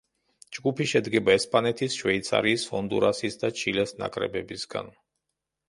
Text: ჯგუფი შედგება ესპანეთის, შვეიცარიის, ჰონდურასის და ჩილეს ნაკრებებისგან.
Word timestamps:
ჯგუფი 0.57 0.87
შედგება 0.91 1.35
ესპანეთის, 1.39 1.99
შვეიცარიის, 2.01 2.65
ჰონდურასის 2.73 3.39
და 3.45 3.53
ჩილეს 3.63 3.97
ნაკრებებისგან. 4.03 4.93